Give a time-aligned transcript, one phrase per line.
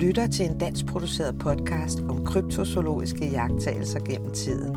[0.00, 4.76] lytter til en dansk produceret podcast om kryptozoologiske jagttagelser gennem tiden.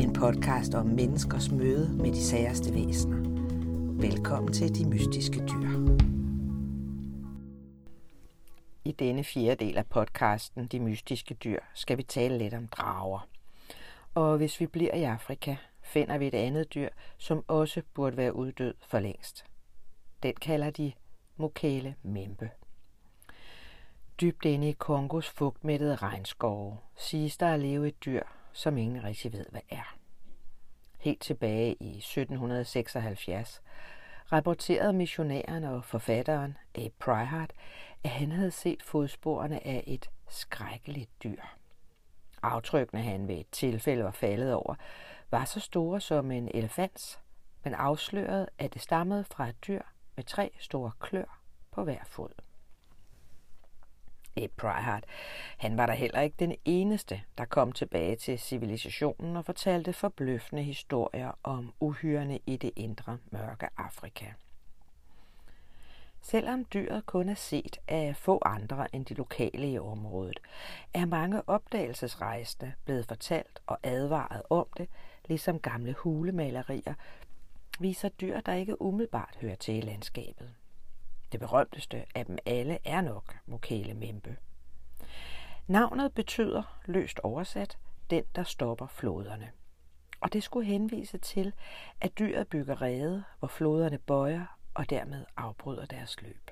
[0.00, 3.16] En podcast om menneskers møde med de særste væsener.
[4.00, 5.96] Velkommen til De Mystiske Dyr.
[8.84, 13.28] I denne fjerde del af podcasten De Mystiske Dyr skal vi tale lidt om drager.
[14.14, 16.88] Og hvis vi bliver i Afrika, finder vi et andet dyr,
[17.18, 19.44] som også burde være uddød for længst.
[20.22, 20.92] Den kalder de
[21.36, 22.50] Mokale Membe.
[24.20, 28.22] Dybt inde i Kongos fugtmættede regnskove siges der at leve et dyr,
[28.52, 29.96] som ingen rigtig ved, hvad er.
[30.98, 33.62] Helt tilbage i 1776
[34.32, 36.88] rapporterede missionæren og forfatteren A.
[36.98, 37.52] Pryhart,
[38.04, 41.42] at han havde set fodsporene af et skrækkeligt dyr.
[42.42, 44.74] Aftrykkene han ved et tilfælde var faldet over,
[45.30, 47.20] var så store som en elefants,
[47.64, 49.82] men afslørede, at det stammede fra et dyr
[50.16, 52.47] med tre store klør på hver fod.
[54.38, 55.04] Ed Pryhart,
[55.58, 60.62] han var der heller ikke den eneste, der kom tilbage til civilisationen og fortalte forbløffende
[60.62, 64.26] historier om uhyrene i det indre mørke Afrika.
[66.20, 70.40] Selvom dyret kun er set af få andre end de lokale i området,
[70.94, 74.88] er mange opdagelsesrejsende blevet fortalt og advaret om det,
[75.28, 76.94] ligesom gamle hulemalerier
[77.80, 80.54] viser dyr, der ikke umiddelbart hører til i landskabet.
[81.32, 84.36] Det berømteste af dem alle er nok Mokele Membe.
[85.66, 87.78] Navnet betyder, løst oversat,
[88.10, 89.50] den, der stopper floderne.
[90.20, 91.52] Og det skulle henvise til,
[92.00, 96.50] at dyret bygger rede, hvor floderne bøjer og dermed afbryder deres løb.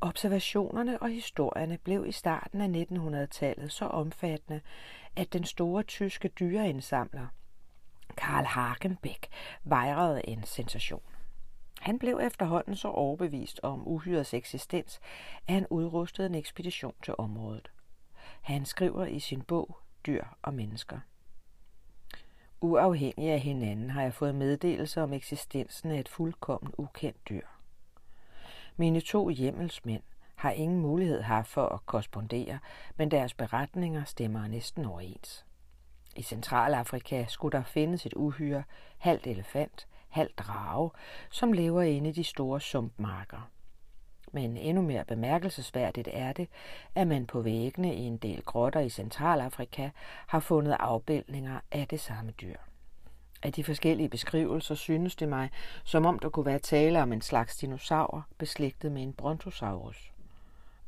[0.00, 4.60] Observationerne og historierne blev i starten af 1900-tallet så omfattende,
[5.16, 7.26] at den store tyske dyreindsamler
[8.16, 9.26] Karl Hagenbeck
[9.64, 11.13] vejrede en sensation.
[11.80, 15.00] Han blev efterhånden så overbevist om uhyrets eksistens,
[15.46, 17.70] at han udrustede en ekspedition til området.
[18.42, 20.98] Han skriver i sin bog Dyr og Mennesker.
[22.60, 27.46] Uafhængig af hinanden har jeg fået meddelelse om eksistensen af et fuldkommen ukendt dyr.
[28.76, 30.02] Mine to hjemmelsmænd
[30.34, 32.58] har ingen mulighed haft for at korrespondere,
[32.96, 35.46] men deres beretninger stemmer næsten overens.
[36.16, 38.64] I Centralafrika skulle der findes et uhyre,
[38.98, 40.90] halvt elefant, halv drage,
[41.30, 43.50] som lever inde i de store sumpmarker.
[44.32, 46.48] Men endnu mere bemærkelsesværdigt er det,
[46.94, 49.90] at man på væggene i en del grotter i Centralafrika
[50.26, 52.56] har fundet afbildninger af det samme dyr.
[53.42, 55.50] Af de forskellige beskrivelser synes det mig,
[55.84, 60.12] som om der kunne være tale om en slags dinosaur beslægtet med en brontosaurus.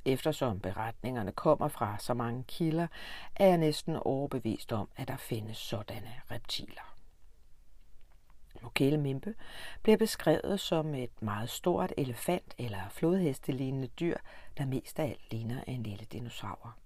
[0.04, 2.87] Eftersom beretningerne kommer fra så mange kilder,
[3.37, 6.96] er jeg næsten overbevist om, at der findes sådanne reptiler.
[8.66, 9.34] Mokele
[9.82, 14.16] bliver beskrevet som et meget stort elefant- eller flodhestelignende dyr,
[14.59, 16.76] der mest af alt ligner en lille dinosaur.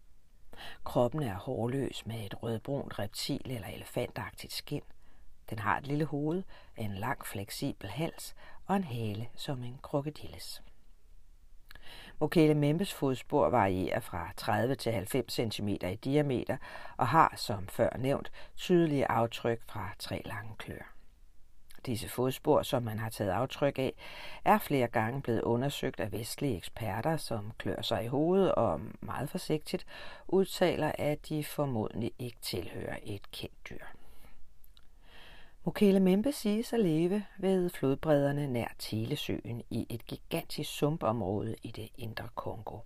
[0.84, 4.82] Kroppen er hårløs med et rødbrunt reptil- eller elefantagtigt skin.
[5.50, 6.42] Den har et lille hoved,
[6.76, 8.34] en lang fleksibel hals
[8.66, 10.62] og en hale som en krokodilles.
[12.18, 16.56] Mokele Membes fodspor varierer fra 30 til 90 cm i diameter
[16.96, 20.99] og har, som før nævnt, tydelige aftryk fra tre lange klør.
[21.86, 23.92] Disse fodspor, som man har taget aftryk af,
[24.44, 29.30] er flere gange blevet undersøgt af vestlige eksperter, som klør sig i hovedet og meget
[29.30, 29.86] forsigtigt
[30.28, 33.84] udtaler, at de formodentlig ikke tilhører et kendt dyr.
[35.64, 41.88] Mokele Membe siges at leve ved flodbredderne nær Telesøen i et gigantisk sumpområde i det
[41.98, 42.78] indre Kongo.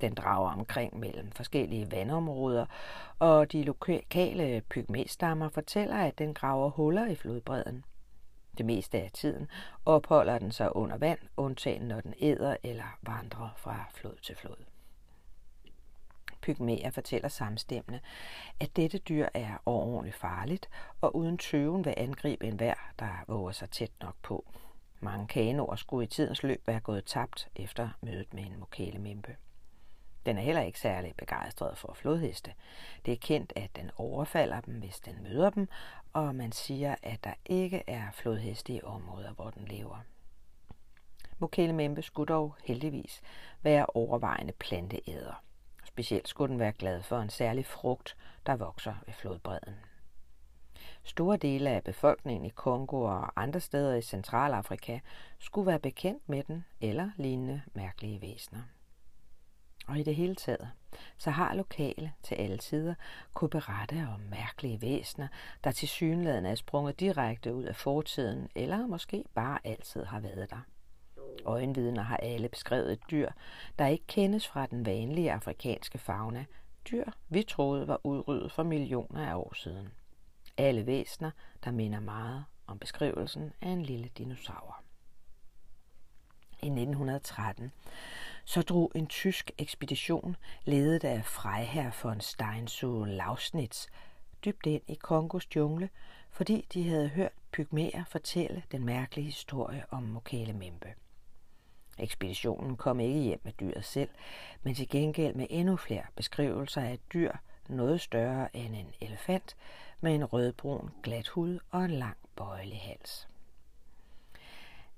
[0.00, 2.66] Den drager omkring mellem forskellige vandområder,
[3.18, 7.84] og de lokale pygmæstammer fortæller, at den graver huller i flodbredden.
[8.58, 9.48] Det meste af tiden
[9.84, 14.56] opholder den sig under vand, undtagen når den æder eller vandrer fra flod til flod.
[16.40, 18.00] Pygmæer fortæller samstemmende,
[18.60, 20.68] at dette dyr er overordentligt farligt
[21.00, 24.44] og uden tøven vil angribe enhver, der våger sig tæt nok på.
[25.00, 29.36] Mange kanoer skulle i tidens løb være gået tabt efter mødet med en mokalemimpe.
[30.26, 32.52] Den er heller ikke særlig begejstret for flodheste.
[33.06, 35.68] Det er kendt, at den overfalder dem, hvis den møder dem,
[36.12, 40.04] og man siger, at der ikke er flodheste i områder, hvor den lever.
[41.38, 43.22] Mokele Membe skulle dog heldigvis
[43.62, 45.42] være overvejende planteæder.
[45.84, 48.16] Specielt skulle den være glad for en særlig frugt,
[48.46, 49.74] der vokser ved flodbredden.
[51.04, 54.98] Store dele af befolkningen i Kongo og andre steder i Centralafrika
[55.38, 58.62] skulle være bekendt med den eller lignende mærkelige væsener.
[59.86, 60.70] Og i det hele taget,
[61.18, 62.94] så har lokale til alle tider
[63.34, 65.28] kunne berette om mærkelige væsener,
[65.64, 70.50] der til synligheden er sprunget direkte ud af fortiden, eller måske bare altid har været
[70.50, 70.60] der.
[71.44, 73.30] Øjenvidner har alle beskrevet et dyr,
[73.78, 76.44] der ikke kendes fra den vanlige afrikanske fauna.
[76.90, 79.88] Dyr, vi troede var udryddet for millioner af år siden.
[80.56, 81.30] Alle væsner,
[81.64, 84.80] der minder meget om beskrivelsen af en lille dinosaur.
[86.62, 87.72] I 1913
[88.44, 93.86] så drog en tysk ekspedition, ledet af Freiherr von Steinsu Lausnitz,
[94.44, 95.88] dybt ind i Kongos jungle,
[96.30, 100.94] fordi de havde hørt pygmæer fortælle den mærkelige historie om Mokale Membe.
[101.98, 104.08] Ekspeditionen kom ikke hjem med dyret selv,
[104.62, 107.32] men til gengæld med endnu flere beskrivelser af et dyr,
[107.68, 109.56] noget større end en elefant,
[110.00, 113.28] med en rødbrun glat hud og en lang bøjelig hals.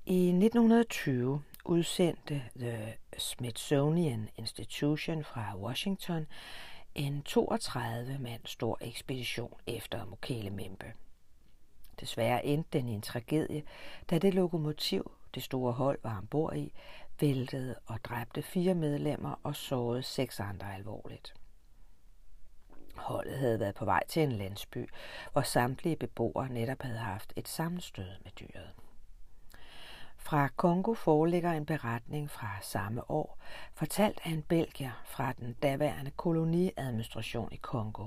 [0.06, 6.26] I 1920 udsendte The Smithsonian Institution fra Washington
[6.94, 10.92] en 32 mand stor ekspedition efter Mokele Membe.
[12.00, 13.62] Desværre endte den i en tragedie,
[14.10, 16.72] da det lokomotiv, det store hold var ombord i,
[17.20, 21.34] væltede og dræbte fire medlemmer og sårede seks andre alvorligt.
[22.96, 24.88] Holdet havde været på vej til en landsby,
[25.32, 28.70] hvor samtlige beboere netop havde haft et sammenstød med dyret.
[30.26, 33.38] Fra Kongo foreligger en beretning fra samme år,
[33.75, 38.06] fortalt af en belgier fra den daværende koloniadministration i Kongo.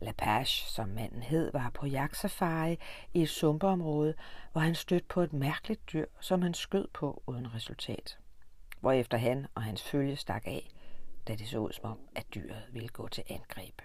[0.00, 2.76] Lapage, som manden hed, var på jagtsafari
[3.14, 4.14] i et sumpeområde,
[4.52, 8.18] hvor han stødte på et mærkeligt dyr, som han skød på uden resultat.
[8.80, 10.68] Hvorefter han og hans følge stak af,
[11.28, 13.82] da det så ud som om, at dyret ville gå til angreb.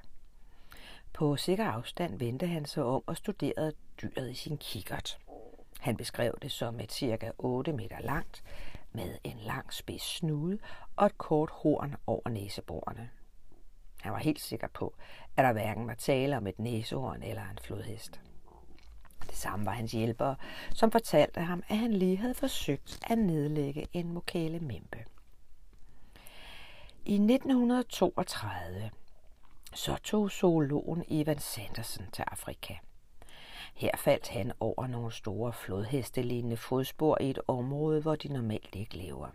[1.13, 5.17] På sikker afstand vendte han sig om og studerede dyret i sin kikkert.
[5.79, 8.43] Han beskrev det som et cirka 8 meter langt,
[8.91, 10.59] med en lang spids snude
[10.95, 13.09] og et kort horn over næseborene.
[14.01, 14.95] Han var helt sikker på,
[15.37, 18.21] at der hverken var tale om et næsehorn eller en flodhest.
[19.27, 20.35] Det samme var hans hjælper,
[20.73, 25.05] som fortalte ham, at han lige havde forsøgt at nedlægge en mokale membe.
[27.05, 28.91] I 1932
[29.73, 32.73] så tog zoologen Ivan Sanderson til Afrika.
[33.77, 38.97] Her faldt han over nogle store flodhestelignende fodspor i et område, hvor de normalt ikke
[38.97, 39.27] lever.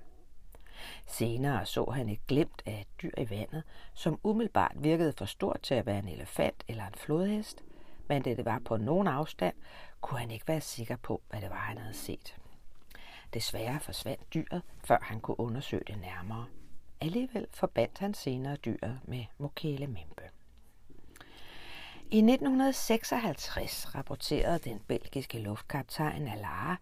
[1.07, 3.63] Senere så han et glimt af et dyr i vandet,
[3.95, 7.65] som umiddelbart virkede for stort til at være en elefant eller en flodhest,
[8.09, 9.55] men da det var på nogen afstand,
[10.01, 12.37] kunne han ikke være sikker på, hvad det var, han havde set.
[13.35, 16.47] Desværre forsvandt dyret, før han kunne undersøge det nærmere.
[17.01, 20.32] Alligevel forbandt han senere dyret med Mokele Membe.
[22.13, 26.77] I 1956 rapporterede den belgiske luftkaptajn Alara,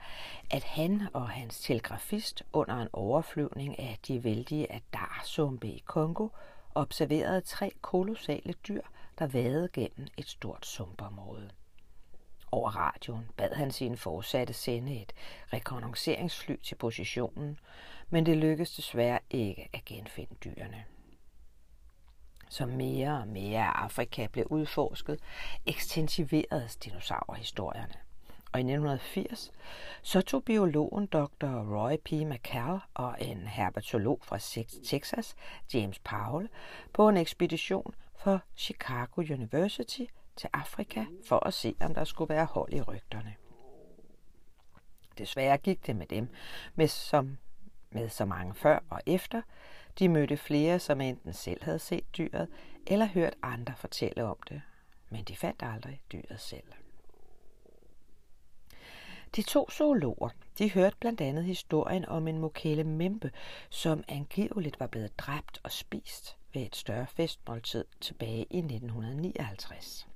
[0.51, 6.29] at han og hans telegrafist under en overflyvning af de vældige Adar-sumpe i Kongo
[6.75, 8.83] observerede tre kolossale dyr,
[9.19, 11.51] der vadede gennem et stort sumpområde.
[12.53, 15.13] Over radioen bad han sine forsatte sende et
[15.53, 17.59] rekognosceringsfly til positionen,
[18.09, 20.85] men det lykkedes desværre ikke at genfinde dyrene.
[22.51, 25.21] Som mere og mere af Afrika blev udforsket,
[25.67, 27.95] ekstensiveredes dinosaurhistorierne.
[28.53, 29.53] Og i 1980
[30.03, 31.47] så tog biologen Dr.
[31.47, 32.13] Roy P.
[32.13, 34.39] McCall og en herpetolog fra
[34.85, 35.37] Texas,
[35.75, 36.49] James Powell,
[36.93, 40.05] på en ekspedition for Chicago University
[40.37, 43.35] til Afrika for at se, om der skulle være hold i rygterne.
[45.19, 46.29] Desværre gik det med dem,
[46.75, 47.39] med som
[47.91, 49.43] med så mange før og efter,
[50.01, 52.49] de mødte flere, som enten selv havde set dyret,
[52.87, 54.63] eller hørt andre fortælle om det,
[55.11, 56.73] men de fandt aldrig dyret selv.
[59.37, 60.29] De to zoologer,
[60.59, 63.31] de hørte blandt andet historien om en mokele membe,
[63.71, 70.09] som angiveligt var blevet dræbt og spist ved et større festmåltid tilbage i 1959.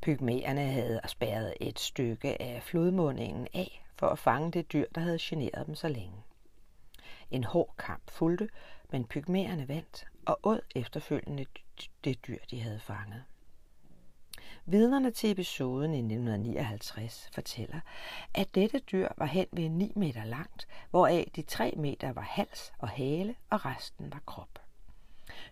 [0.00, 5.18] Pygmæerne havde spærret et stykke af flodmundingen af for at fange det dyr, der havde
[5.20, 6.25] generet dem så længe.
[7.30, 8.48] En hård kamp fulgte,
[8.90, 11.46] men pygmæerne vandt og åd efterfølgende
[12.04, 13.24] det dyr, de havde fanget.
[14.68, 17.80] Vidnerne til episoden i 1959 fortæller,
[18.34, 22.72] at dette dyr var hen ved 9 meter langt, hvoraf de 3 meter var hals
[22.78, 24.58] og hale, og resten var krop.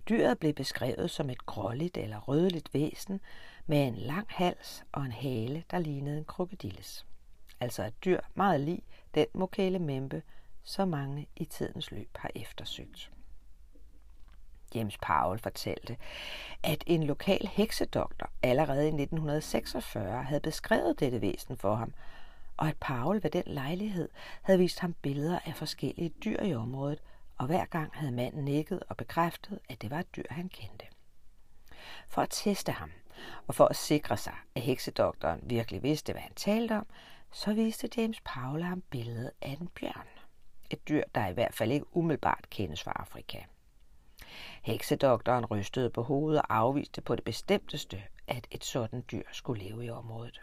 [0.08, 3.20] Dyret blev beskrevet som et gråligt eller rødligt væsen
[3.66, 7.06] med en lang hals og en hale, der lignede en krokodilles.
[7.60, 8.82] Altså et dyr meget lig
[9.14, 10.22] den mokale membe,
[10.64, 13.10] så mange i tidens løb har eftersøgt.
[14.74, 15.96] James Powell fortalte,
[16.62, 21.94] at en lokal heksedoktor allerede i 1946 havde beskrevet dette væsen for ham,
[22.56, 24.08] og at Powell ved den lejlighed
[24.42, 27.02] havde vist ham billeder af forskellige dyr i området,
[27.38, 30.86] og hver gang havde manden nikket og bekræftet, at det var et dyr, han kendte.
[32.08, 32.90] For at teste ham,
[33.46, 36.86] og for at sikre sig, at heksedoktoren virkelig vidste, hvad han talte om,
[37.32, 40.13] så viste James Powell ham billedet af en bjørn.
[40.70, 43.38] Et dyr, der i hvert fald ikke umiddelbart kendes fra Afrika.
[44.62, 49.84] Heksedoktoren rystede på hovedet og afviste på det bestemteste, at et sådan dyr skulle leve
[49.84, 50.40] i området.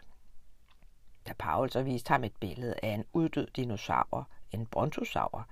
[1.28, 5.46] Da Paul så viste ham et billede af en uddød dinosaur, en brontosaur,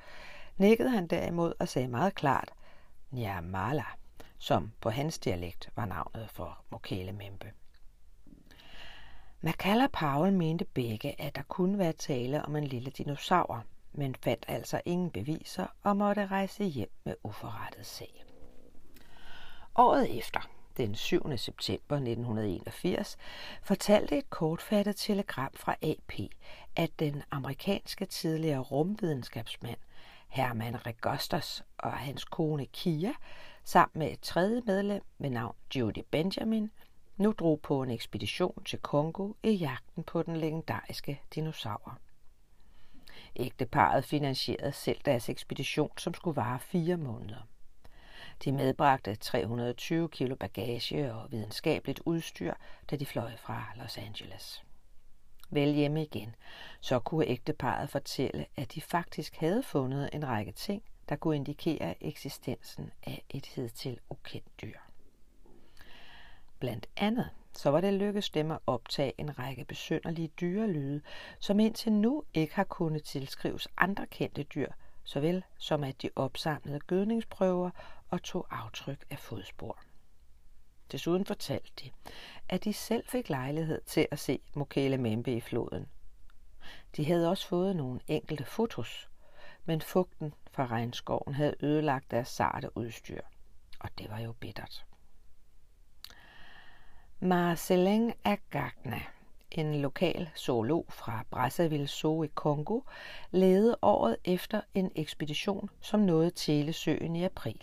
[0.57, 2.50] nikkede han derimod og sagde meget klart,
[3.11, 3.85] Nyamala,
[4.39, 7.53] som på hans dialekt var navnet for Mokele Membe.
[9.65, 14.44] og Paul mente begge, at der kunne være tale om en lille dinosaur, men fandt
[14.49, 18.25] altså ingen beviser og måtte rejse hjem med uforrettet sag.
[19.75, 21.37] Året efter, den 7.
[21.37, 23.16] september 1981,
[23.62, 26.12] fortalte et kortfattet telegram fra AP,
[26.76, 29.78] at den amerikanske tidligere rumvidenskabsmand
[30.28, 33.12] Herman Regostas og hans kone Kia,
[33.64, 36.70] sammen med et tredje medlem ved navn Judy Benjamin,
[37.16, 41.99] nu drog på en ekspedition til Kongo i jagten på den legendariske dinosaur.
[43.37, 47.49] Ægteparet finansierede selv deres ekspedition, som skulle vare fire måneder.
[48.44, 52.54] De medbragte 320 kilo bagage og videnskabeligt udstyr,
[52.90, 54.64] da de fløj fra Los Angeles.
[55.50, 56.34] Vel hjemme igen,
[56.80, 62.04] så kunne ægteparet fortælle, at de faktisk havde fundet en række ting, der kunne indikere
[62.04, 64.78] eksistensen af et hidtil ukendt dyr.
[66.58, 71.00] Blandt andet så var det lykkedes dem at optage en række besynderlige dyrelyde,
[71.40, 74.69] som indtil nu ikke har kunnet tilskrives andre kendte dyr,
[75.04, 77.71] såvel som at de opsamlede gødningsprøver
[78.11, 79.78] og tog aftryk af fodspor.
[80.92, 81.90] Desuden fortalte de,
[82.49, 85.87] at de selv fik lejlighed til at se Mokele Membe i floden.
[86.97, 89.09] De havde også fået nogle enkelte fotos,
[89.64, 93.21] men fugten fra regnskoven havde ødelagt deres sarte udstyr,
[93.80, 94.87] og det var jo bittert.
[97.23, 99.00] Marcelin Agagna,
[99.50, 102.81] en lokal zoolog fra Brazzaville Zoo i Kongo,
[103.31, 107.62] ledede året efter en ekspedition, som nåede Telesøen i april.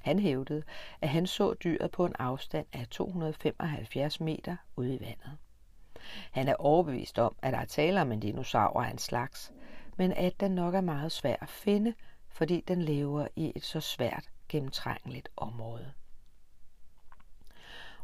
[0.00, 0.62] Han hævdede,
[1.00, 5.38] at han så dyret på en afstand af 275 meter ude i vandet.
[6.30, 9.52] Han er overbevist om, at der er tale om en dinosaur af en slags,
[9.96, 11.94] men at den nok er meget svær at finde,
[12.28, 15.92] fordi den lever i et så svært gennemtrængeligt område.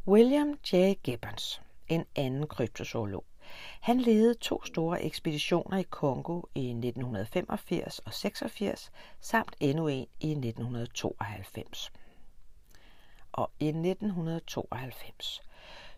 [0.07, 0.95] William J.
[1.03, 3.25] Gibbons, en anden kryptozoolog,
[3.81, 8.91] han ledede to store ekspeditioner i Kongo i 1985 og 86,
[9.21, 11.93] samt endnu en i 1992.
[13.33, 15.43] Og i 1992,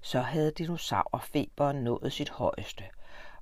[0.00, 2.84] så havde dinosaurfeberen nået sit højeste,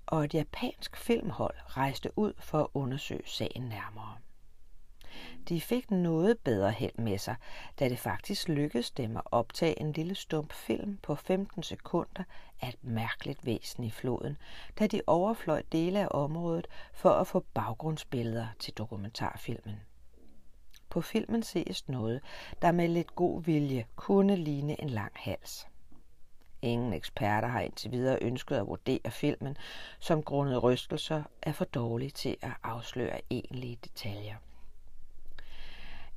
[0.07, 4.16] og et japansk filmhold rejste ud for at undersøge sagen nærmere.
[5.49, 7.37] De fik noget bedre held med sig,
[7.78, 12.23] da det faktisk lykkedes dem at optage en lille stump film på 15 sekunder
[12.61, 14.37] af et mærkeligt væsen i floden,
[14.78, 19.81] da de overfløj dele af området for at få baggrundsbilleder til dokumentarfilmen.
[20.90, 22.21] På filmen ses noget,
[22.62, 25.66] der med lidt god vilje kunne ligne en lang hals.
[26.62, 29.57] Ingen eksperter har indtil videre ønsket at vurdere filmen,
[29.99, 34.37] som grundet rystelser er for dårlig til at afsløre egentlige detaljer.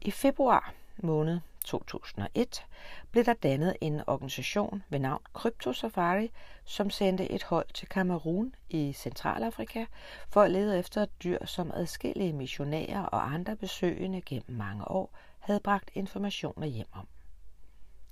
[0.05, 2.65] I februar måned 2001
[3.11, 6.31] blev der dannet en organisation ved navn Crypto Safari,
[6.65, 9.85] som sendte et hold til Kamerun i Centralafrika
[10.29, 15.17] for at lede efter et dyr, som adskillige missionærer og andre besøgende gennem mange år
[15.39, 17.07] havde bragt informationer hjem om.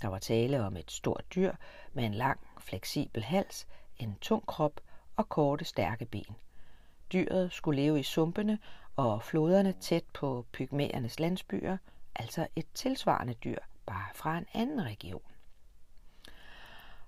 [0.02, 1.52] Der var tale om et stort dyr
[1.94, 4.82] med en lang, fleksibel hals, en tung krop
[5.16, 6.36] og korte, stærke ben.
[7.14, 8.60] Dyret skulle leve i sumpene
[8.96, 11.78] og floderne tæt på pygmæernes landsbyer,
[12.16, 15.22] altså et tilsvarende dyr, bare fra en anden region.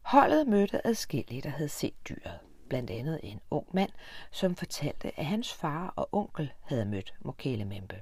[0.01, 2.39] Holdet mødte adskillige, der havde set dyret.
[2.69, 3.91] Blandt andet en ung mand,
[4.31, 8.01] som fortalte, at hans far og onkel havde mødt Mokelemembe.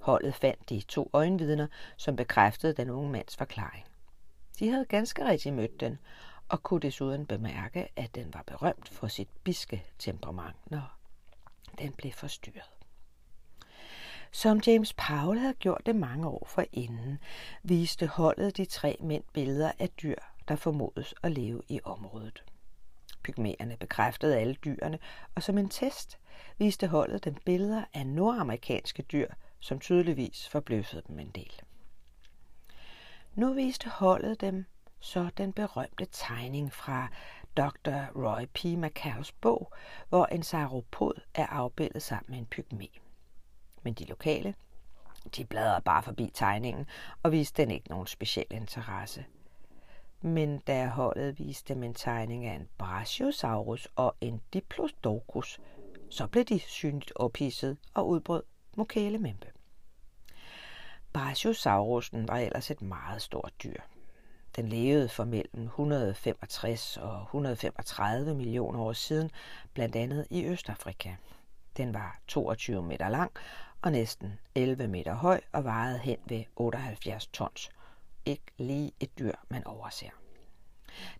[0.00, 3.84] Holdet fandt de to øjenvidner, som bekræftede den unge mands forklaring.
[4.58, 5.98] De havde ganske rigtig mødt den,
[6.48, 10.96] og kunne desuden bemærke, at den var berømt for sit biske temperament, når
[11.78, 12.81] den blev forstyrret.
[14.34, 17.18] Som James Powell havde gjort det mange år forinden,
[17.62, 20.16] viste holdet de tre mænd billeder af dyr,
[20.48, 22.44] der formodes at leve i området.
[23.22, 24.98] Pygmæerne bekræftede alle dyrene,
[25.34, 26.18] og som en test
[26.58, 29.28] viste holdet dem billeder af nordamerikanske dyr,
[29.60, 31.62] som tydeligvis forbløffede dem en del.
[33.34, 34.64] Nu viste holdet dem
[35.00, 37.08] så den berømte tegning fra
[37.56, 38.06] Dr.
[38.16, 38.64] Roy P.
[38.64, 39.72] McCalls bog,
[40.08, 42.86] hvor en sauropod er afbildet sammen med en pygmæ.
[43.82, 44.54] Men de lokale,
[45.36, 46.86] de bladrede bare forbi tegningen
[47.22, 49.24] og viste den ikke nogen speciel interesse.
[50.20, 55.60] men da holdet viste dem en tegning af en Brachiosaurus og en Diplodocus,
[56.10, 58.42] så blev de synligt ophidset og udbrød
[58.76, 59.46] mokalemembe.
[61.12, 63.80] Brachiosaurusen var ellers et meget stort dyr.
[64.56, 69.30] Den levede for mellem 165 og 135 millioner år siden,
[69.74, 71.14] blandt andet i Østafrika.
[71.76, 73.32] Den var 22 meter lang
[73.82, 77.70] og næsten 11 meter høj og vejede hen ved 78 tons.
[78.24, 80.10] Ikke lige et dyr, man overser.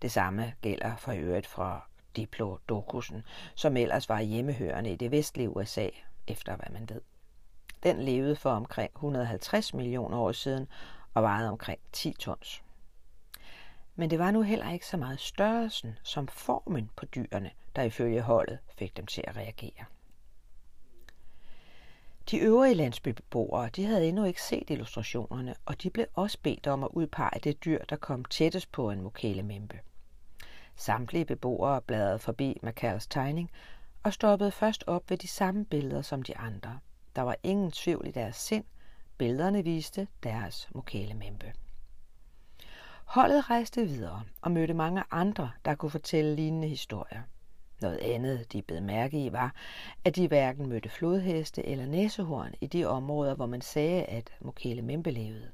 [0.03, 3.23] Det samme gælder for øvrigt fra Diplodocusen,
[3.55, 5.89] som ellers var hjemmehørende i det vestlige USA,
[6.29, 7.01] efter hvad man ved.
[7.83, 10.69] Den levede for omkring 150 millioner år siden
[11.15, 12.63] og vejede omkring 10 tons.
[13.95, 18.21] Men det var nu heller ikke så meget størrelsen som formen på dyrene, der ifølge
[18.21, 19.85] holdet fik dem til at reagere.
[22.31, 26.85] De øvrige landsbybeboere de havde endnu ikke set illustrationerne, og de blev også bedt om
[26.85, 29.81] at udpege det dyr, der kom tættest på en mokelemembe.
[30.77, 33.51] Samtlige beboere bladrede forbi Macals tegning
[34.03, 36.79] og stoppede først op ved de samme billeder som de andre.
[37.17, 38.65] Der var ingen tvivl i deres sind.
[39.19, 41.53] Billederne viste deres mokelemembe.
[43.05, 47.23] Holdet rejste videre og mødte mange andre, der kunne fortælle lignende historier.
[47.83, 49.55] Noget andet, de bed mærke i, var,
[50.05, 54.83] at de hverken mødte flodheste eller næsehorn i de områder, hvor man sagde, at Mokele
[54.83, 55.51] Membe levede.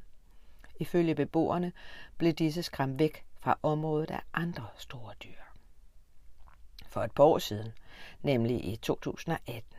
[0.81, 1.73] Ifølge beboerne
[2.19, 5.43] blev disse skræmt væk fra området af andre store dyr.
[6.87, 7.73] For et par år siden,
[8.23, 9.77] nemlig i 2018,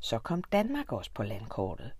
[0.00, 1.92] så kom Danmark også på landkortet,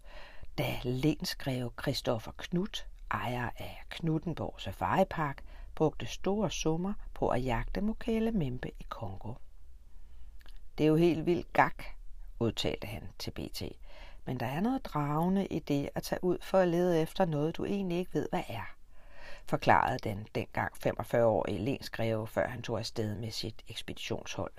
[0.59, 5.43] da lensgreve Christoffer Knut, ejer af Knuttenborg Safari Park,
[5.75, 9.35] brugte store summer på at jagte Mokele Membe i Kongo.
[10.79, 11.85] Det er jo helt vildt gak,
[12.41, 13.63] udtalte han til BT.
[14.25, 17.57] Men der er noget dragende i det at tage ud for at lede efter noget,
[17.57, 18.75] du egentlig ikke ved, hvad er,
[19.47, 24.53] forklarede den dengang 45-årige lensgreve, før han tog afsted med sit ekspeditionshold.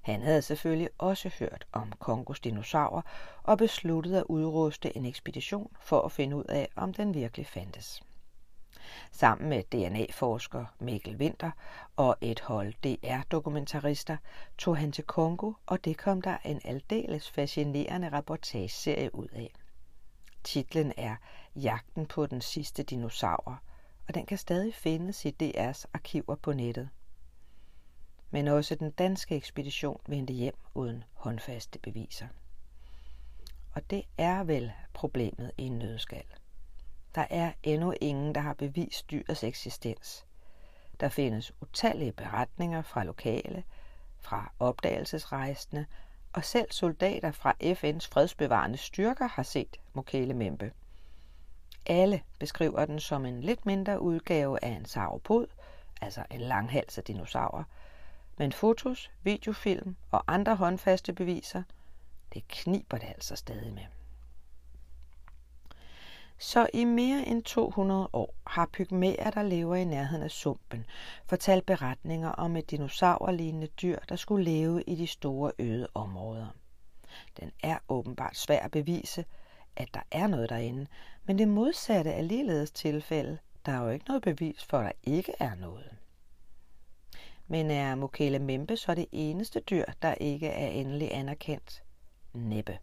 [0.00, 3.02] Han havde selvfølgelig også hørt om Kongos dinosaurer
[3.42, 8.02] og besluttede at udruste en ekspedition for at finde ud af, om den virkelig fandtes.
[9.12, 11.50] Sammen med DNA-forsker Mikkel Winter
[11.96, 14.16] og et hold DR-dokumentarister
[14.58, 19.54] tog han til Kongo, og det kom der en aldeles fascinerende reportageserie ud af.
[20.44, 21.16] Titlen er
[21.56, 23.62] Jagten på den sidste dinosaur,
[24.08, 26.88] og den kan stadig findes i DR's arkiver på nettet.
[28.30, 32.26] Men også den danske ekspedition vendte hjem uden håndfaste beviser.
[33.72, 36.37] Og det er vel problemet i en nødskal.
[37.18, 40.26] Der er endnu ingen, der har bevist dyrets eksistens.
[41.00, 43.64] Der findes utallige beretninger fra lokale,
[44.18, 45.86] fra opdagelsesrejsende,
[46.32, 50.72] og selv soldater fra FN's fredsbevarende styrker har set Mokele Membe.
[51.86, 55.46] Alle beskriver den som en lidt mindre udgave af en sauropod,
[56.00, 57.64] altså en langhals af dinosaurer,
[58.36, 61.62] men fotos, videofilm og andre håndfaste beviser,
[62.34, 63.84] det kniber det altså stadig med.
[66.40, 70.86] Så i mere end 200 år har pygmæer, der lever i nærheden af sumpen,
[71.26, 76.46] fortalt beretninger om et dinosaurlignende dyr, der skulle leve i de store øde områder.
[77.40, 79.24] Den er åbenbart svær at bevise,
[79.76, 80.86] at der er noget derinde,
[81.24, 83.38] men det modsatte er ligeledes tilfælde.
[83.66, 85.90] Der er jo ikke noget bevis for, at der ikke er noget.
[87.46, 91.82] Men er Mokele Membe så det eneste dyr, der ikke er endelig anerkendt?
[92.34, 92.78] Næppe.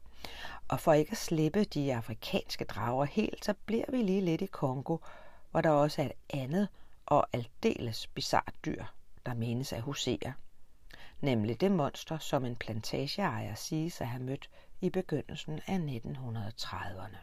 [0.67, 4.45] Og for ikke at slippe de afrikanske drager helt, så bliver vi lige lidt i
[4.45, 4.97] Kongo,
[5.51, 6.67] hvor der også er et andet
[7.05, 8.85] og aldeles bizart dyr,
[9.25, 10.33] der menes at husere.
[11.21, 14.49] Nemlig det monster, som en plantageejer siges at have mødt
[14.81, 17.17] i begyndelsen af 1930'erne.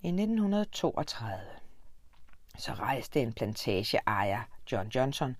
[0.00, 1.40] I 1932
[2.58, 5.36] så rejste en plantageejer, John Johnson,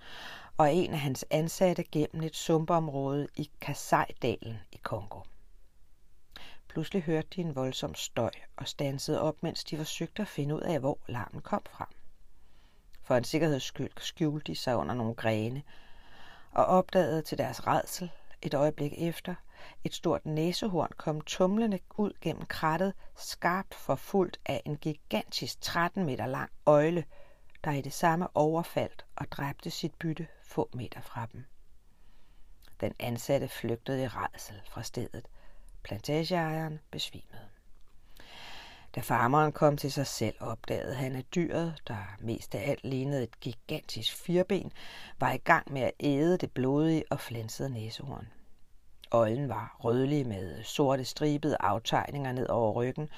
[0.56, 5.20] og en af hans ansatte gennem et sumpområde i Kasai-dalen i Kongo.
[6.76, 10.60] Pludselig hørte de en voldsom støj og stansede op, mens de forsøgte at finde ud
[10.60, 11.88] af, hvor larmen kom fra.
[13.02, 15.62] For en sikkerheds skyld skjulte de sig under nogle grene
[16.50, 18.10] og opdagede til deres redsel
[18.42, 19.34] et øjeblik efter,
[19.84, 26.26] et stort næsehorn kom tumlende ud gennem krattet, skarpt forfulgt af en gigantisk 13 meter
[26.26, 27.04] lang øjle,
[27.64, 31.44] der i det samme overfaldt og dræbte sit bytte få meter fra dem.
[32.80, 35.28] Den ansatte flygtede i redsel fra stedet,
[35.86, 37.40] Plantageejeren besvimede.
[38.94, 43.22] Da farmeren kom til sig selv, opdagede han, at dyret, der mest af alt lignede
[43.22, 44.72] et gigantisk firben,
[45.20, 48.28] var i gang med at æde det blodige og flænsede næsehorn.
[49.12, 53.08] Øjlen var rødlig med sorte stribede aftegninger ned over ryggen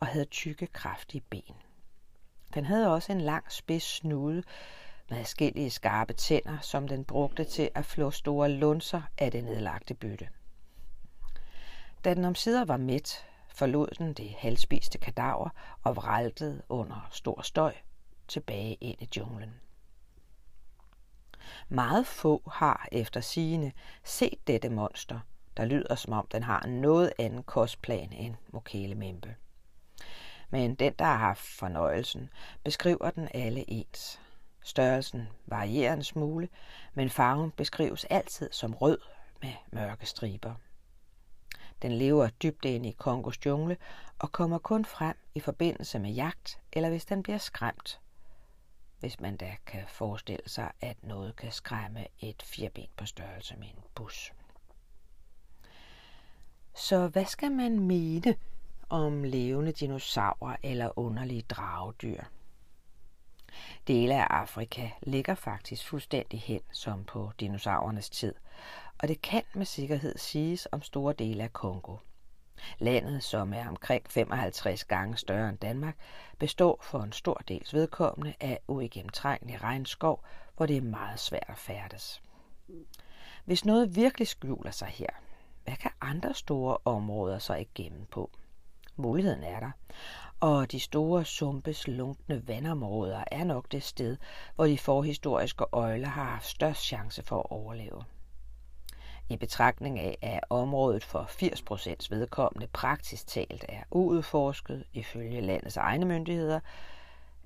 [0.00, 1.54] og havde tykke, kraftige ben.
[2.54, 4.42] Den havde også en lang spids snude
[5.10, 9.94] med forskellige skarpe tænder, som den brugte til at flå store lunser af det nedlagte
[9.94, 10.28] bytte.
[12.06, 15.48] Da den omsider var mæt, forlod den det halvspiste kadaver
[15.82, 17.74] og vraltede under stor støj
[18.28, 19.54] tilbage ind i junglen.
[21.68, 23.72] Meget få har efter sigende
[24.04, 25.20] set dette monster,
[25.56, 28.94] der lyder som om den har en noget anden kostplan end Mokele
[30.50, 32.30] Men den, der har haft fornøjelsen,
[32.64, 34.20] beskriver den alle ens.
[34.62, 36.48] Størrelsen varierer en smule,
[36.94, 38.98] men farven beskrives altid som rød
[39.42, 40.54] med mørke striber.
[41.82, 43.76] Den lever dybt inde i Kongos jungle
[44.18, 48.00] og kommer kun frem i forbindelse med jagt eller hvis den bliver skræmt.
[49.00, 53.68] Hvis man da kan forestille sig, at noget kan skræmme et firben på størrelse med
[53.68, 54.32] en bus.
[56.74, 58.36] Så hvad skal man mene
[58.88, 62.22] om levende dinosaurer eller underlige dragedyr?
[63.86, 68.34] Dele af Afrika ligger faktisk fuldstændig hen som på dinosaurernes tid,
[68.98, 71.96] og det kan med sikkerhed siges om store dele af Kongo.
[72.78, 75.96] Landet, som er omkring 55 gange større end Danmark,
[76.38, 80.24] består for en stor dels vedkommende af uigennemtrængelig regnskov,
[80.56, 82.22] hvor det er meget svært at færdes.
[83.44, 85.10] Hvis noget virkelig skjuler sig her,
[85.64, 88.30] hvad kan andre store områder så ikke gemme på?
[88.96, 89.70] Muligheden er der,
[90.40, 94.16] og de store sumpes lunkne vandområder er nok det sted,
[94.54, 98.04] hvor de forhistoriske øjler har haft størst chance for at overleve.
[99.28, 106.04] I betragtning af, at området for 80% vedkommende praktisk talt er uudforsket ifølge landets egne
[106.04, 106.60] myndigheder,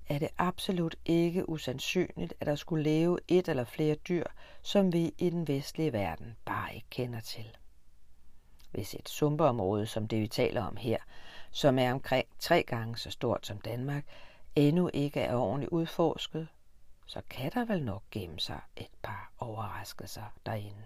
[0.08, 4.24] er det absolut ikke usandsynligt, at der skulle leve et eller flere dyr,
[4.62, 7.56] som vi i den vestlige verden bare ikke kender til.
[8.70, 10.98] Hvis et sumpeområde, som det vi taler om her,
[11.50, 14.04] som er omkring tre gange så stort som Danmark,
[14.56, 16.48] endnu ikke er ordentligt udforsket,
[17.06, 20.84] så kan der vel nok gemme sig et par overraskelser derinde.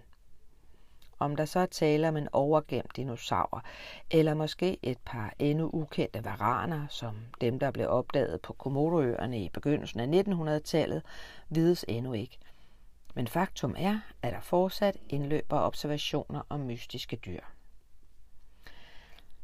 [1.19, 3.63] Om der så er tale om en overgemt dinosaur,
[4.11, 9.49] eller måske et par endnu ukendte varaner, som dem, der blev opdaget på Komodoøerne i
[9.49, 11.01] begyndelsen af 1900-tallet,
[11.49, 12.37] vides endnu ikke.
[13.13, 17.41] Men faktum er, at der fortsat indløber observationer om mystiske dyr.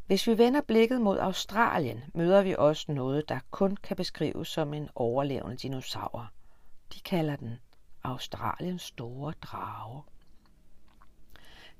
[0.05, 4.73] Hvis vi vender blikket mod Australien, møder vi også noget, der kun kan beskrives som
[4.73, 6.31] en overlevende dinosaur.
[6.93, 7.59] De kalder den
[8.03, 10.03] Australiens store drage.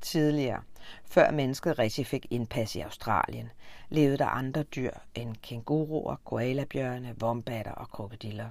[0.02, 0.62] Tidligere,
[1.06, 3.50] før mennesket rigtig fik indpas i Australien,
[3.90, 8.50] levede der andre dyr end kænguruer, koalabjørne, vombatter og krokodiller.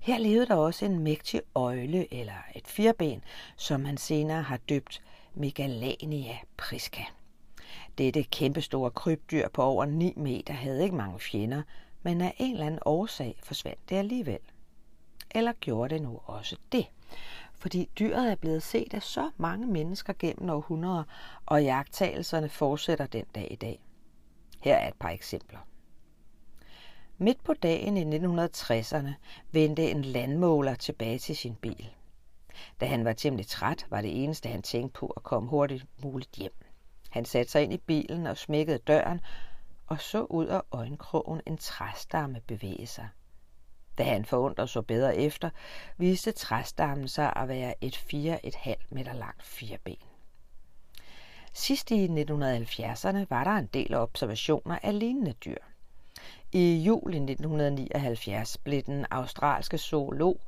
[0.00, 3.24] Her levede der også en mægtig øjle eller et firben,
[3.56, 5.02] som man senere har døbt
[5.34, 7.02] Megalania prisca.
[7.98, 11.62] Dette kæmpestore krybdyr på over 9 meter havde ikke mange fjender,
[12.02, 14.38] men af en eller anden årsag forsvandt det alligevel.
[15.30, 16.86] Eller gjorde det nu også det?
[17.60, 21.04] Fordi dyret er blevet set af så mange mennesker gennem århundreder,
[21.46, 23.80] og jagttagelserne fortsætter den dag i dag.
[24.62, 25.58] Her er et par eksempler.
[27.18, 29.10] Midt på dagen i 1960'erne
[29.52, 31.90] vendte en landmåler tilbage til sin bil.
[32.80, 36.36] Da han var temmelig træt, var det eneste, han tænkte på at komme hurtigt muligt
[36.36, 36.54] hjem.
[37.10, 39.20] Han satte sig ind i bilen og smækkede døren
[39.86, 43.08] og så ud af øjenkrogen en træstamme bevæge sig.
[44.00, 45.50] Da han forundret så bedre efter,
[45.96, 49.96] viste træstammen sig at være et 4,5 meter langt fireben.
[51.52, 55.56] Sidst i 1970'erne var der en del observationer af lignende dyr.
[56.52, 60.40] I juli 1979 blev den australske zoolog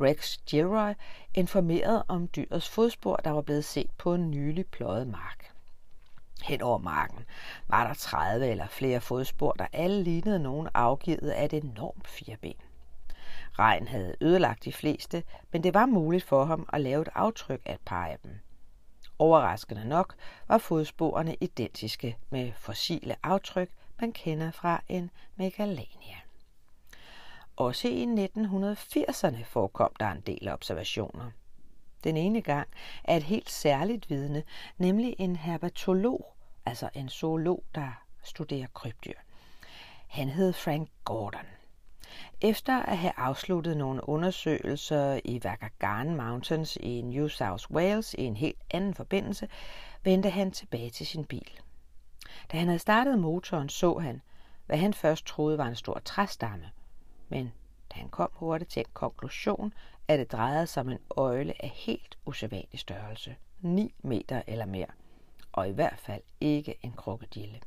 [0.00, 0.92] Rex Gilroy
[1.34, 5.52] informeret om dyrets fodspor, der var blevet set på en nylig pløjet mark.
[6.42, 7.24] Hen over marken
[7.68, 12.54] var der 30 eller flere fodspor, der alle lignede nogen afgivet af et enormt fireben.
[13.58, 17.60] Regn havde ødelagt de fleste, men det var muligt for ham at lave et aftryk
[17.64, 18.40] af et par af dem.
[19.18, 20.14] Overraskende nok
[20.48, 26.16] var fodsporene identiske med fossile aftryk, man kender fra en megalania.
[27.56, 31.30] Også i 1980'erne forekom der en del observationer.
[32.04, 32.68] Den ene gang
[33.04, 34.42] er et helt særligt vidne,
[34.78, 36.34] nemlig en herpetolog,
[36.66, 39.18] altså en zoolog, der studerer krybdyr.
[40.08, 41.46] Han hed Frank Gordon.
[42.40, 48.36] Efter at have afsluttet nogle undersøgelser i Wagagan Mountains i New South Wales i en
[48.36, 49.48] helt anden forbindelse,
[50.02, 51.60] vendte han tilbage til sin bil.
[52.52, 54.22] Da han havde startet motoren, så han,
[54.66, 56.70] hvad han først troede var en stor træstamme.
[57.28, 57.52] Men
[57.92, 59.72] da han kom hurtigt til en konklusion,
[60.08, 64.86] at det drejede sig om en øjle af helt usædvanlig størrelse, 9 meter eller mere,
[65.52, 67.60] og i hvert fald ikke en krokodille.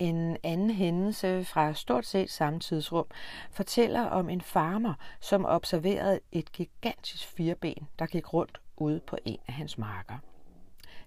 [0.00, 3.06] En anden hændelse fra stort set samme tidsrum
[3.50, 9.38] fortæller om en farmer, som observerede et gigantisk fireben, der gik rundt ude på en
[9.48, 10.18] af hans marker.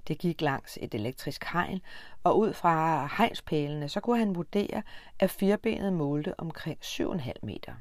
[0.08, 1.82] Det gik langs et elektrisk hegn,
[2.24, 4.84] og ud fra hegnspælene så kunne han vurdere,
[5.20, 7.74] at firbenet målte omkring 7,5 meter.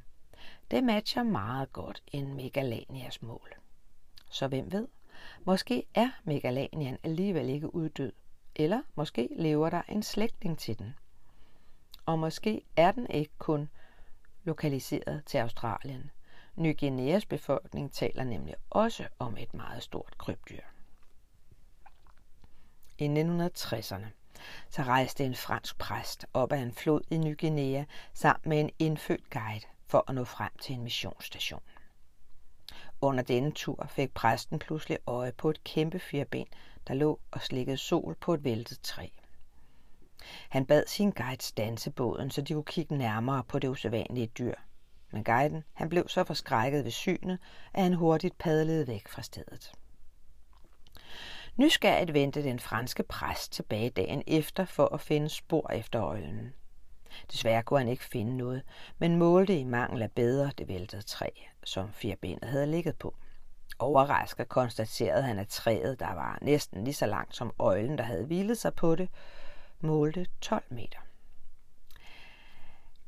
[0.70, 3.54] Det matcher meget godt en Megalanias mål.
[4.30, 4.88] Så hvem ved?
[5.44, 8.12] Måske er Megalanian alligevel ikke uddød,
[8.56, 10.94] eller måske lever der en slægtning til den.
[12.06, 13.68] Og måske er den ikke kun
[14.44, 16.10] lokaliseret til Australien.
[16.56, 20.60] Ny Guineas befolkning taler nemlig også om et meget stort krybdyr.
[22.98, 24.06] I 1960'erne
[24.70, 28.70] så rejste en fransk præst op ad en flod i Ny Guinea sammen med en
[28.78, 31.62] indfødt guide for at nå frem til en missionsstation.
[33.00, 36.46] Under denne tur fik præsten pludselig øje på et kæmpe firben,
[36.88, 39.08] der lå og slikkede sol på et væltet træ.
[40.48, 44.54] Han bad sin guide stanse båden, så de kunne kigge nærmere på det usædvanlige dyr.
[45.12, 47.38] Men guiden han blev så forskrækket ved synet,
[47.74, 49.72] at han hurtigt padlede væk fra stedet.
[51.56, 56.54] Nysgerrigt vendte den franske præst tilbage dagen efter for at finde spor efter øjlen.
[57.32, 58.62] Desværre kunne han ikke finde noget,
[58.98, 61.28] men målte i mangel af bedre det væltede træ,
[61.64, 63.14] som firbenet havde ligget på.
[63.78, 68.24] Overrasket konstaterede han, at træet, der var næsten lige så langt som øjlen, der havde
[68.24, 69.08] hvilet sig på det,
[69.82, 70.98] målte 12 meter.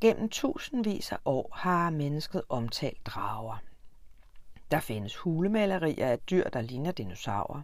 [0.01, 3.57] Gennem tusindvis af år har mennesket omtalt drager.
[4.71, 7.63] Der findes hulemalerier af dyr, der ligner dinosaurer.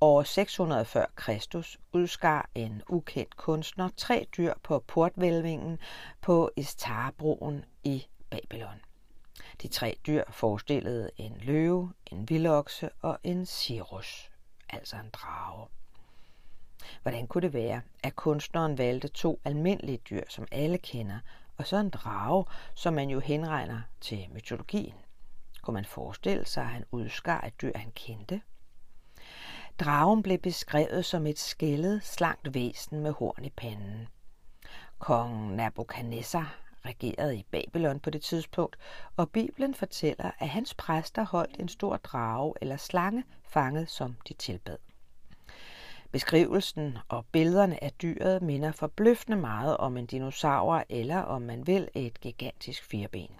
[0.00, 5.78] År 600 før Kristus udskar en ukendt kunstner tre dyr på portvælvingen
[6.20, 8.80] på Istarbroen i Babylon.
[9.62, 14.30] De tre dyr forestillede en løve, en vildokse og en cirrus,
[14.68, 15.68] altså en drage.
[17.02, 21.18] Hvordan kunne det være, at kunstneren valgte to almindelige dyr, som alle kender,
[21.56, 24.94] og så en drage, som man jo henregner til mytologien?
[25.62, 28.40] Kunne man forestille sig, at han udskar et dyr, han kendte?
[29.78, 34.08] Dragen blev beskrevet som et skældet, slankt væsen med horn i panden.
[34.98, 38.76] Kong Nabucodonosor regerede i Babylon på det tidspunkt,
[39.16, 44.34] og Bibelen fortæller, at hans præster holdt en stor drage eller slange fanget, som de
[44.34, 44.76] tilbad.
[46.12, 51.88] Beskrivelsen og billederne af dyret minder forbløffende meget om en dinosaur eller, om man vil,
[51.94, 53.30] et gigantisk firben.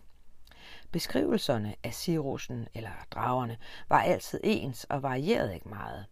[0.92, 6.06] Beskrivelserne af sirusen eller dragerne var altid ens og varierede ikke meget.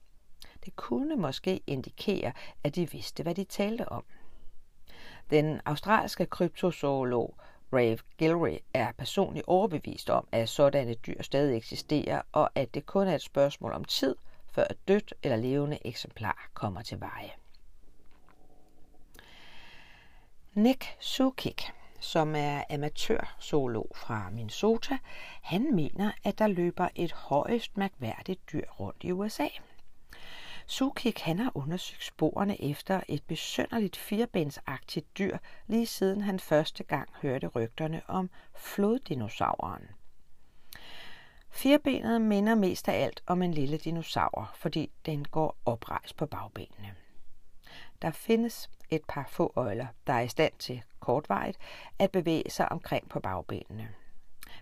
[0.64, 2.33] Det kunne måske indikere,
[2.64, 4.05] at de vidste, hvad de talte om.
[5.31, 7.35] Den australske kryptozoolog
[7.73, 13.09] Rave Gilroy er personligt overbevist om, at sådanne dyr stadig eksisterer, og at det kun
[13.09, 14.16] er et spørgsmål om tid,
[14.59, 17.31] før et dødt eller levende eksemplar kommer til veje.
[20.55, 21.62] Nick Sukik,
[22.01, 24.99] som er amatørzoolog fra Minnesota,
[25.42, 29.49] han mener, at der løber et højst mærkværdigt dyr rundt i USA.
[30.66, 37.09] Sukik han har undersøgt sporene efter et besønderligt firebensagtigt dyr, lige siden han første gang
[37.23, 39.97] hørte rygterne om floddinosaureren.
[41.50, 46.94] Firbenet minder mest af alt om en lille dinosaur, fordi den går oprejst på bagbenene.
[48.02, 51.58] Der findes et par få øjler, der er i stand til kortvarigt
[51.98, 53.88] at bevæge sig omkring på bagbenene.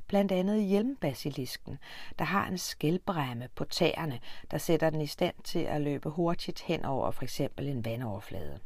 [0.07, 1.79] Blandt andet hjelmbasilisken,
[2.19, 4.21] der har en skælbremme på tæerne,
[4.51, 8.61] der sætter den i stand til at løbe hurtigt hen over for eksempel en vandoverflade.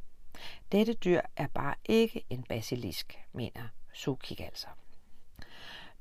[0.72, 4.66] Dette dyr er bare ikke en basilisk, mener Sukik altså.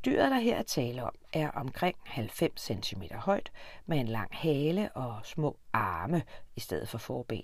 [0.05, 3.51] Dyret, der her er tale om, er omkring 90 cm højt,
[3.85, 6.23] med en lang hale og små arme
[6.55, 7.43] i stedet for forben.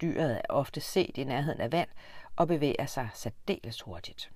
[0.00, 1.88] Dyret er ofte set i nærheden af vand
[2.36, 4.30] og bevæger sig særdeles hurtigt.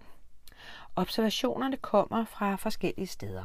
[0.96, 3.44] Observationerne kommer fra forskellige steder.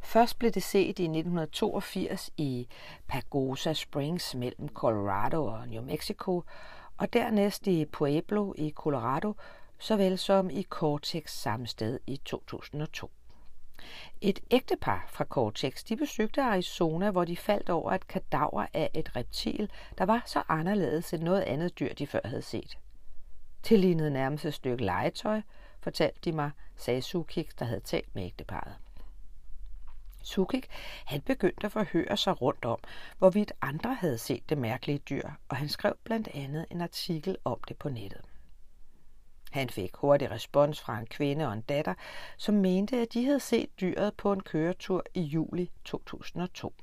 [0.00, 2.68] Først blev det set i 1982 i
[3.08, 6.44] Pagosa Springs mellem Colorado og New Mexico,
[6.96, 9.34] og dernæst i Pueblo i Colorado,
[9.80, 13.10] såvel som i Cortex samme sted i 2002.
[14.20, 19.16] Et ægtepar fra Cortex de besøgte Arizona, hvor de faldt over et kadaver af et
[19.16, 22.78] reptil, der var så anderledes end noget andet dyr, de før havde set.
[23.68, 25.40] Det lignede nærmest et stykke legetøj,
[25.80, 28.74] fortalte de mig, sagde Sukik, der havde talt med ægteparet.
[30.22, 30.68] Sukik,
[31.04, 32.78] han begyndte at forhøre sig rundt om,
[33.18, 37.60] hvorvidt andre havde set det mærkelige dyr, og han skrev blandt andet en artikel om
[37.68, 38.29] det på nettet.
[39.50, 41.94] Han fik hurtig respons fra en kvinde og en datter,
[42.36, 46.74] som mente, at de havde set dyret på en køretur i juli 2002.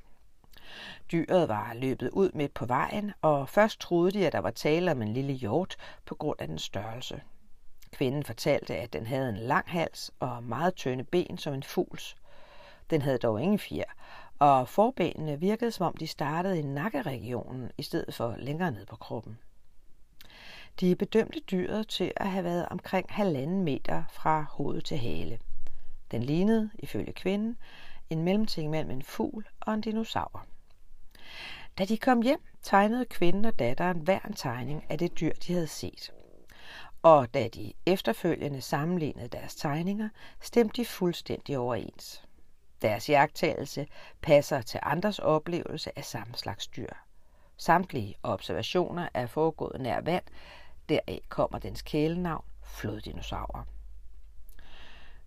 [1.12, 4.92] Dyret var løbet ud midt på vejen, og først troede de, at der var tale
[4.92, 5.76] om en lille hjort
[6.06, 7.22] på grund af den størrelse.
[7.92, 12.16] Kvinden fortalte, at den havde en lang hals og meget tynde ben som en fugls.
[12.90, 13.92] Den havde dog ingen fjer,
[14.40, 18.96] og forbenene virkede som om de startede i nakkeregionen i stedet for længere ned på
[18.96, 19.40] kroppen.
[20.80, 25.40] De bedømte dyret til at have været omkring halvanden meter fra hoved til hale.
[26.12, 27.58] Den lignede, ifølge kvinden,
[28.10, 30.46] en mellemting mellem en fugl og en dinosaur.
[31.78, 35.54] Da de kom hjem, tegnede kvinden og datteren hver en tegning af det dyr, de
[35.54, 36.14] havde set.
[37.02, 40.10] Og da de efterfølgende sammenlignede deres tegninger,
[40.42, 42.24] stemte de fuldstændig overens.
[42.82, 43.88] Deres jagttagelse
[44.22, 46.94] passer til andres oplevelse af samme slags dyr.
[47.58, 50.24] Samtlige observationer er foregået nær vand,
[50.90, 53.64] deraf kommer dens kælenavn floddinosaurer.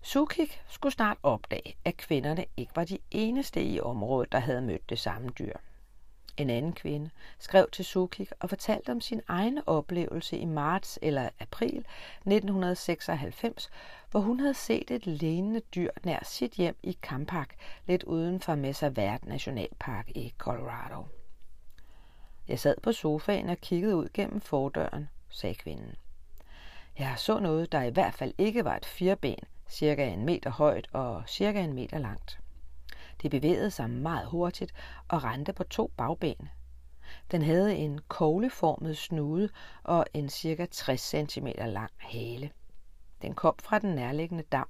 [0.02, 4.90] Sukik skulle snart opdage, at kvinderne ikke var de eneste i området, der havde mødt
[4.90, 5.54] det samme dyr.
[6.36, 11.28] En anden kvinde skrev til Sukik og fortalte om sin egen oplevelse i marts eller
[11.40, 13.70] april 1996,
[14.10, 17.54] hvor hun havde set et lignende dyr nær sit hjem i Campak,
[17.86, 21.06] lidt uden for Mesa Verde Nationalpark i Colorado.
[22.48, 25.94] Jeg sad på sofaen og kiggede ud gennem fordøren, sagde kvinden.
[26.98, 29.38] Jeg så noget, der i hvert fald ikke var et fireben,
[29.68, 32.40] cirka en meter højt og cirka en meter langt.
[33.22, 34.72] Det bevægede sig meget hurtigt
[35.08, 36.48] og rendte på to bagben.
[37.30, 39.48] Den havde en kogleformet snude
[39.82, 42.50] og en cirka 60 cm lang hale.
[43.22, 44.68] Den kom fra den nærliggende dam.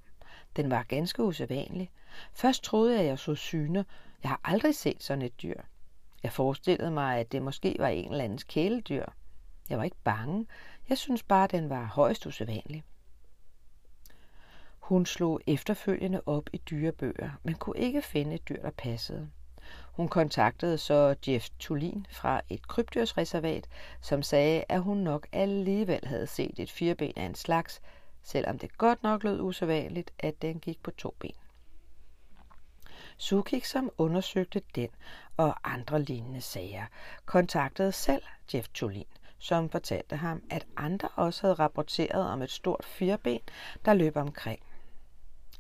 [0.57, 1.91] Den var ganske usædvanlig.
[2.33, 3.85] Først troede jeg, at jeg så syne.
[4.23, 5.61] Jeg har aldrig set sådan et dyr.
[6.23, 9.05] Jeg forestillede mig, at det måske var en eller andens kæledyr.
[9.71, 10.47] Jeg var ikke bange.
[10.89, 12.85] Jeg synes bare, den var højst usædvanlig.
[14.79, 19.31] Hun slog efterfølgende op i dyrebøger, men kunne ikke finde et dyr, der passede.
[19.93, 23.69] Hun kontaktede så Jeff Tulin fra et krybdyrsreservat,
[24.01, 27.81] som sagde, at hun nok alligevel havde set et fireben af en slags,
[28.23, 31.35] selvom det godt nok lød usædvanligt, at den gik på to ben.
[33.17, 34.89] Sukik, som undersøgte den
[35.37, 36.87] og andre lignende sager,
[37.25, 38.23] kontaktede selv
[38.55, 39.05] Jeff Tulin,
[39.41, 43.41] som fortalte ham, at andre også havde rapporteret om et stort firben,
[43.85, 44.61] der løb omkring.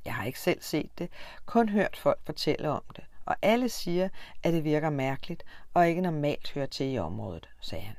[0.04, 1.10] Jeg har ikke selv set det,
[1.46, 4.08] kun hørt folk fortælle om det, og alle siger,
[4.42, 7.96] at det virker mærkeligt og ikke normalt hører til i området, sagde han.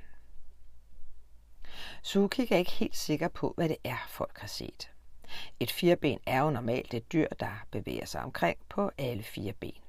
[2.03, 4.91] Sukik er ikke helt sikker på, hvad det er, folk har set.
[5.59, 9.81] Et fireben er jo normalt et dyr, der bevæger sig omkring på alle fire ben.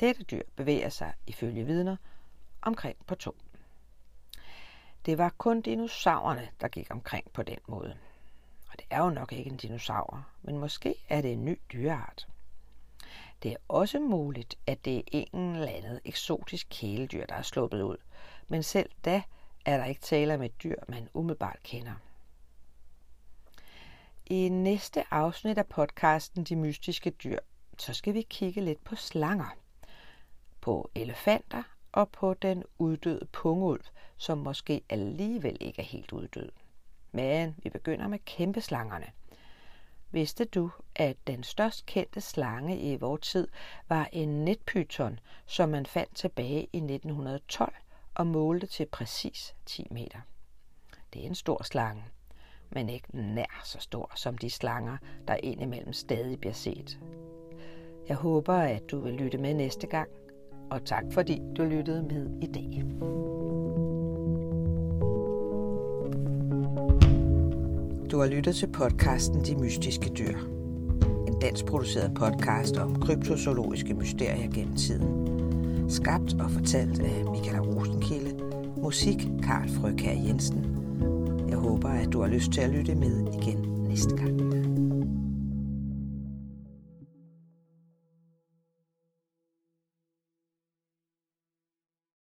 [0.00, 1.96] Dette dyr bevæger sig, ifølge vidner,
[2.62, 3.36] omkring på to.
[5.06, 7.96] Det var kun dinosaurerne, der gik omkring på den måde.
[8.70, 12.28] Og det er jo nok ikke en dinosaur, men måske er det en ny dyreart.
[13.42, 17.82] Det er også muligt, at det er en eller andet eksotisk kæledyr, der er sluppet
[17.82, 17.96] ud,
[18.48, 19.22] men selv da
[19.64, 21.94] er der ikke tale om et dyr, man umiddelbart kender.
[24.26, 27.38] I næste afsnit af podcasten De Mystiske Dyr,
[27.78, 29.56] så skal vi kigge lidt på slanger,
[30.60, 33.84] på elefanter og på den uddøde pungulv,
[34.16, 36.48] som måske alligevel ikke er helt uddød.
[37.12, 39.06] Men vi begynder med kæmpeslangerne.
[40.10, 43.48] Vidste du, at den størst kendte slange i vores tid
[43.88, 47.74] var en netpyton, som man fandt tilbage i 1912
[48.14, 50.20] og målte til præcis 10 meter?
[51.12, 52.04] Det er en stor slange,
[52.70, 54.96] men ikke nær så stor som de slanger,
[55.28, 56.98] der indimellem stadig bliver set.
[58.08, 60.10] Jeg håber, at du vil lytte med næste gang,
[60.70, 62.84] og tak fordi du lyttede med i dag.
[68.10, 70.36] Du har lyttet til podcasten De Mystiske Dyr.
[71.28, 75.30] En dansk produceret podcast om kryptozoologiske mysterier gennem tiden.
[75.90, 78.44] Skabt og fortalt af Michael Rosenkilde.
[78.76, 80.64] Musik Karl Frøkær Jensen.
[81.48, 84.49] Jeg håber, at du har lyst til at lytte med igen næste gang.